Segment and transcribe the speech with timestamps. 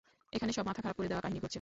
[0.35, 1.49] এখানে সব মাথা খারাপ করে দেওয়া কাহিনী ঘটছে!